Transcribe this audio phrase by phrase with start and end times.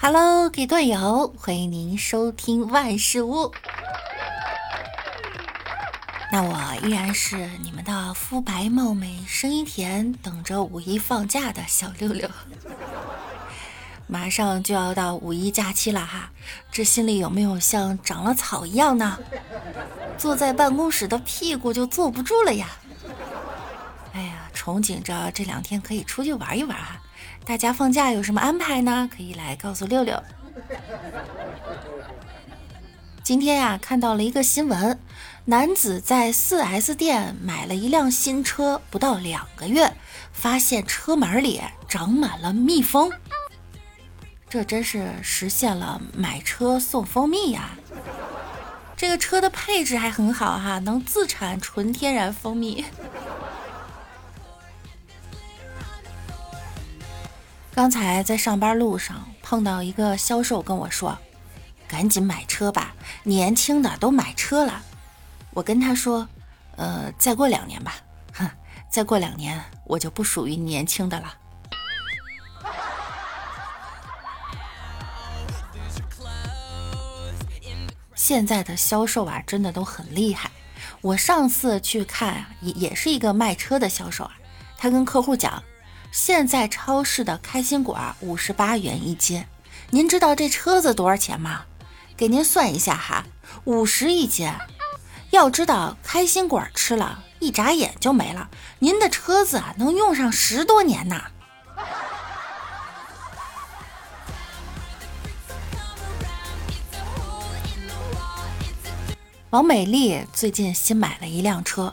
[0.00, 3.52] Hello，给段友，欢迎您收听万事屋。
[6.32, 12.28] 那我依然是你们的肤白貌美、声音甜，等着五一放假的小六六。
[14.08, 16.30] 马上就要到五一假期了哈，
[16.70, 19.18] 这心里有没有像长了草一样呢？
[20.18, 22.68] 坐在办公室的屁股就坐不住了呀！
[24.12, 27.00] 哎呀，憧憬着这两天可以出去玩一玩哈。
[27.44, 29.08] 大家放假有什么安排呢？
[29.14, 30.22] 可以来告诉六六。
[33.22, 34.98] 今天呀，看到了一个新闻，
[35.46, 39.92] 男子在 4S 店买了一辆新车，不到两个月，
[40.32, 43.10] 发现车门里长满了蜜蜂。
[44.48, 47.70] 这真是实现了买车送蜂蜜呀！
[49.02, 52.84] 这个车的配置还很好哈，能自产纯天然蜂蜜。
[57.74, 61.18] 刚才在上班路上碰到一个销售跟我说
[61.88, 62.94] ：“赶紧买车吧，
[63.24, 64.80] 年轻的都买车了。”
[65.50, 66.28] 我跟他说
[66.78, 67.96] ：“呃，再过两年吧，
[68.34, 68.48] 哼，
[68.88, 71.34] 再过两年我就不属于年轻的了。”
[78.24, 80.52] 现在的销售啊，真的都很厉害。
[81.00, 84.30] 我上次去看，也也是一个卖车的销售啊，
[84.78, 85.60] 他跟客户讲。
[86.12, 89.44] 现在超市的开心果五十八元一斤，
[89.90, 91.62] 您知道这车子多少钱吗？
[92.16, 93.24] 给您算一下哈，
[93.64, 94.48] 五十一斤。
[95.30, 101.20] 要知道开心果吃了一眨眼就没了，您的车子啊能用上十多年呢。
[109.52, 111.92] 王美丽最近新买了一辆车，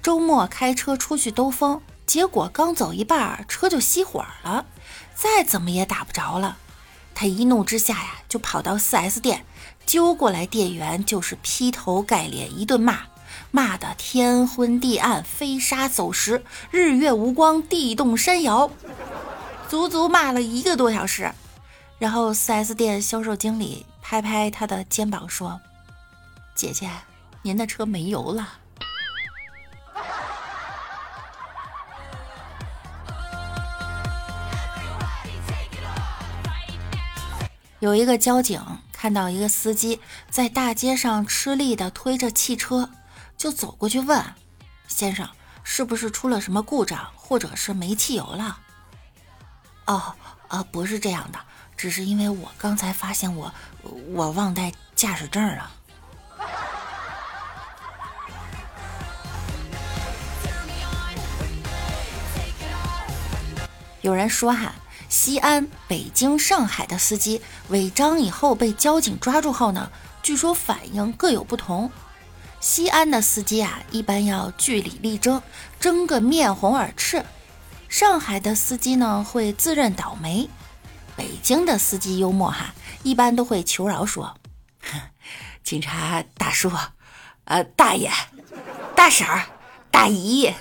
[0.00, 1.82] 周末开车出去兜风。
[2.06, 4.64] 结果刚走一半，车就熄火了，
[5.14, 6.56] 再怎么也打不着了。
[7.14, 9.44] 她一怒之下呀，就跑到 4S 店，
[9.84, 13.00] 揪过来店员就是劈头盖脸一顿骂，
[13.50, 18.70] 骂得天昏地暗，飞沙走石，日月无光，地动山摇，
[19.68, 21.30] 足足骂了一个多小时。
[21.98, 25.60] 然后 4S 店销售经理拍拍他的肩膀说
[26.54, 26.90] ：“姐姐，
[27.42, 28.58] 您的车没油了。”
[37.80, 40.00] 有一个交警看到一个司机
[40.30, 42.88] 在大街上吃力的推着汽车，
[43.36, 44.24] 就走过去问
[44.88, 45.28] ：“先生，
[45.62, 48.58] 是不是出了什么故障，或者是没汽油了
[49.84, 50.14] ？”“哦，
[50.48, 51.38] 啊，不是这样的，
[51.76, 53.52] 只是因为我刚才发现我
[54.14, 55.70] 我忘带驾驶证了。”
[64.04, 64.74] 有人说哈。
[65.08, 69.90] 西安、北京、上海的司机违章以后被交警抓住后呢，
[70.22, 71.90] 据说反应各有不同。
[72.60, 75.40] 西安的司机啊，一般要据理力争，
[75.78, 77.22] 争个面红耳赤；
[77.88, 80.48] 上海的司机呢，会自认倒霉；
[81.14, 84.36] 北京的司机幽默哈，一般都会求饶说
[85.62, 86.72] ：“警察大叔，
[87.44, 88.10] 呃，大爷，
[88.96, 89.44] 大婶儿，
[89.92, 90.52] 大姨，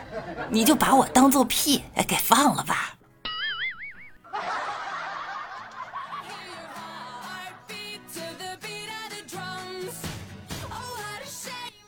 [0.50, 2.92] 你就把我当做屁给放了吧。”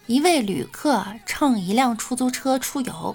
[0.06, 3.14] 一位旅客乘一辆出租车出游，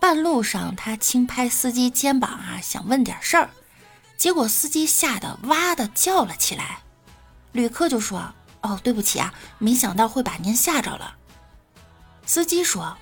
[0.00, 3.50] 半路上他轻拍司机肩膀啊，想问点事儿，
[4.16, 6.80] 结果司机吓得哇的叫了起来。
[7.52, 11.14] 旅客就说：“哦，对不起啊，没想到会把您吓着了。”
[12.26, 12.98] 司机说：“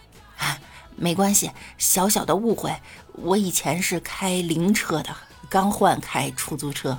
[1.03, 2.73] 没关系，小小的误会，
[3.15, 5.13] 我以前是开灵车的，
[5.49, 6.97] 刚换开出租车。”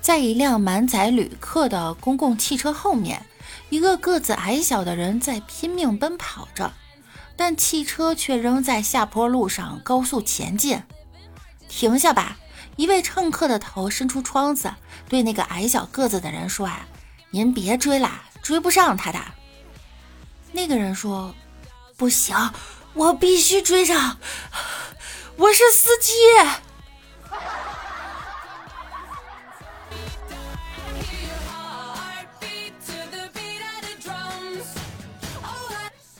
[0.00, 3.26] 在一辆满载旅客的公共汽车后面，
[3.68, 6.72] 一个个子矮小的人在拼命奔跑着，
[7.36, 10.80] 但汽车却仍在下坡路上高速前进。
[11.68, 12.38] 停下吧！
[12.78, 14.72] 一位乘客的头伸出窗子，
[15.08, 16.86] 对那个矮小个子的人说：“啊，
[17.30, 19.18] 您别追啦，追不上他的。”
[20.52, 21.34] 那个人说
[21.98, 22.36] ：“不行，
[22.94, 24.18] 我必须追上，
[25.36, 26.12] 我是司机。”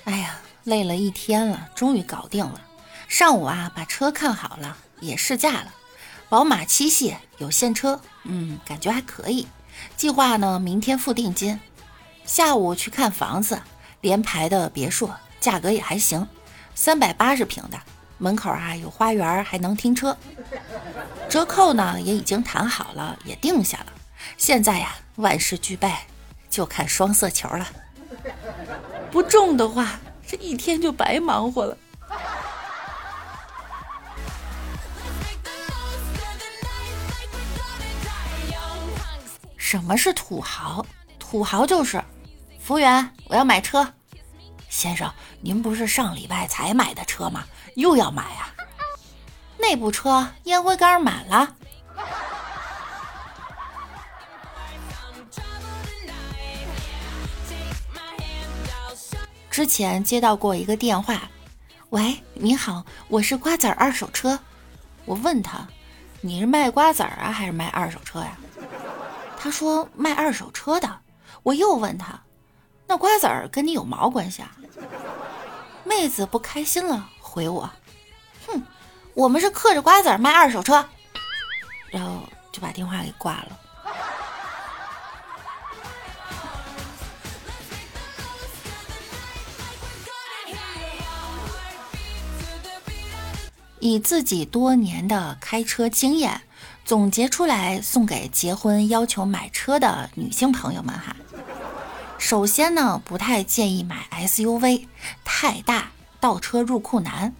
[0.06, 2.60] 哎呀累了一天了，终于搞定了。
[3.06, 5.72] 上午啊，把车看好了，也试驾了。
[6.28, 9.46] 宝马七系有现车，嗯，感觉还可以。
[9.96, 11.58] 计划呢，明天付定金，
[12.26, 13.62] 下午去看房子，
[14.02, 15.10] 联排的别墅，
[15.40, 16.28] 价格也还行，
[16.74, 17.80] 三百八十平的，
[18.18, 20.14] 门口啊有花园，还能停车。
[21.30, 23.86] 折扣呢也已经谈好了，也定下了。
[24.36, 25.90] 现在呀，万事俱备，
[26.50, 27.66] 就看双色球了。
[29.10, 31.78] 不中的话，这一天就白忙活了。
[39.70, 40.82] 什么是土豪？
[41.18, 42.02] 土豪就是，
[42.58, 43.86] 服务员，我要买车。
[44.70, 45.12] 先生，
[45.42, 47.44] 您不是上礼拜才买的车吗？
[47.76, 48.48] 又要买啊？
[49.58, 51.54] 那部车烟灰缸满了。
[59.50, 61.28] 之前接到过一个电话，
[61.90, 64.40] 喂，你好，我是瓜子二手车。
[65.04, 65.68] 我问他，
[66.22, 68.38] 你是卖瓜子儿啊，还是卖二手车呀？
[69.40, 70.98] 他说卖二手车的，
[71.44, 72.20] 我又问他，
[72.86, 74.50] 那瓜子儿跟你有毛关系啊？
[75.84, 77.70] 妹子不开心了，回我，
[78.46, 78.60] 哼，
[79.14, 80.84] 我们是嗑着瓜子儿卖二手车，
[81.88, 82.20] 然后
[82.52, 83.58] 就把电话给挂了。
[93.80, 96.42] 以自己多年的开车经验。
[96.88, 101.14] 总结出来送给结婚要求买车的女性朋友们哈。
[102.16, 104.86] 首先呢，不太建议买 SUV，
[105.22, 107.34] 太大倒车入库难。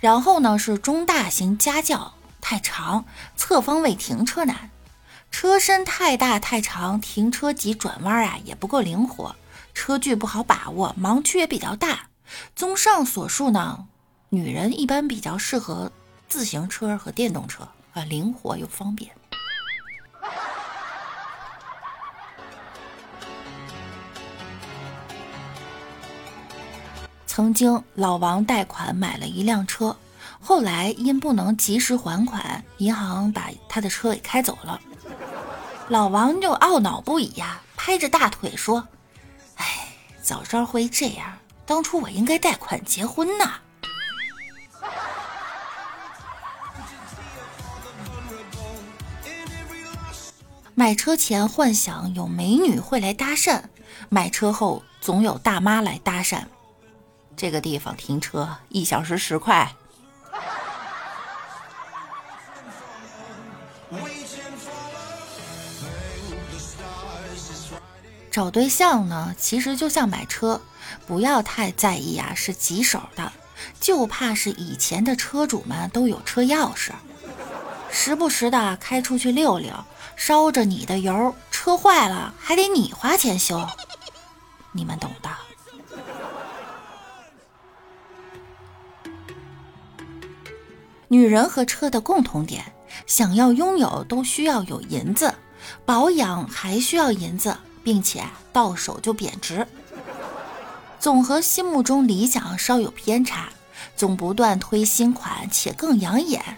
[0.00, 3.04] 然后呢是中大型家轿，太长
[3.36, 4.70] 侧方位停车难。
[5.30, 9.36] 车身太大太长，停车及转弯啊也不够灵活，
[9.74, 12.08] 车距不好把握，盲区也比较大。
[12.54, 13.86] 综上所述呢，
[14.30, 15.92] 女人一般比较适合
[16.30, 17.68] 自行车和电动车。
[17.96, 19.10] 啊，灵活又方便。
[27.26, 29.96] 曾经老王贷款买了一辆车，
[30.38, 34.78] 后来因不能及时还款，银行把他的车给开走了。
[35.88, 38.86] 老王就懊恼不已呀，拍着大腿说
[39.56, 39.88] ：“哎，
[40.20, 43.54] 早知道会这样，当初我应该贷款结婚呐。”
[50.78, 53.62] 买车前幻想有美女会来搭讪，
[54.10, 56.44] 买车后总有大妈来搭讪。
[57.34, 59.74] 这个地方停车一小时十块。
[68.30, 70.60] 找对象呢，其实就像买车，
[71.06, 73.32] 不要太在意啊，是棘手的，
[73.80, 76.90] 就怕是以前的车主们都有车钥匙，
[77.96, 79.72] 时不时的开出去溜溜。
[80.16, 83.66] 烧着你的油，车坏了还得你花钱修，
[84.72, 85.30] 你们懂的。
[91.08, 92.72] 女人和车的共同点，
[93.06, 95.34] 想要拥有都需要有银子，
[95.84, 99.66] 保养还需要银子，并且到手就贬值，
[100.98, 103.48] 总和心目中理想稍有偏差，
[103.96, 106.56] 总不断推新款且更养眼。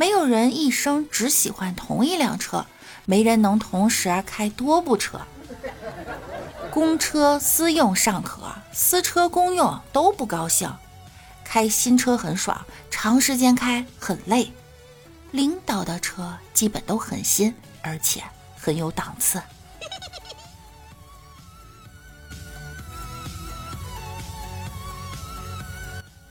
[0.00, 2.64] 没有人一生只喜欢同一辆车。
[3.04, 5.20] 没人能同时开多部车，
[6.70, 10.74] 公车私用尚可，私车公用都不高兴。
[11.44, 14.50] 开新车很爽，长时间开很累。
[15.32, 18.22] 领导的车基本都很新，而且
[18.56, 19.42] 很有档次。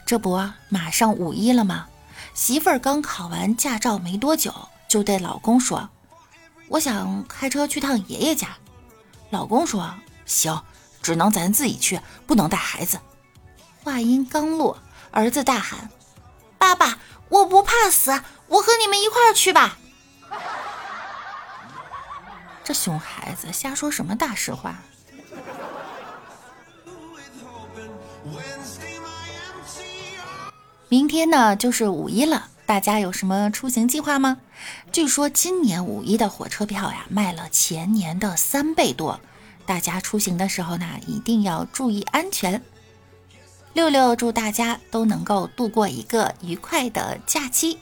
[0.08, 1.88] 这不马上五一了吗？
[2.40, 4.54] 媳妇儿刚考完驾照没多久，
[4.88, 5.90] 就对老公说。
[6.70, 8.48] 我想开车去趟爷爷家，
[9.30, 9.94] 老公说
[10.26, 10.64] 行，
[11.02, 12.98] 只能咱自己去，不能带孩子。
[13.84, 14.80] 话音刚落，
[15.12, 15.90] 儿子大喊
[16.58, 19.78] ：“爸爸，我不怕死，我和你们一块儿去吧！”
[22.64, 24.78] 这熊孩子瞎说什么大实话？
[30.90, 32.48] 明天呢，就是五一了。
[32.66, 34.38] 大家有什么出行计划吗？
[34.92, 39.20] 据说今年五一的火车票呀卖了前年的三倍多，
[39.66, 42.62] 大家出行的时候呢一定要注意安全。
[43.74, 47.80] 六六祝大家都能够度过一个愉快的假期，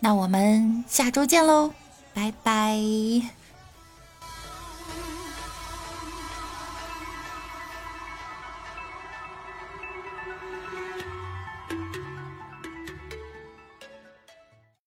[0.00, 1.72] 那我们下周见喽，
[2.14, 3.39] 拜拜。